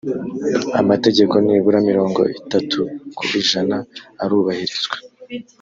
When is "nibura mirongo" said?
1.45-2.21